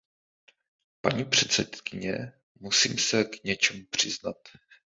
[1.01, 4.37] Paní předsedkyně, musím se k něčemu přiznat.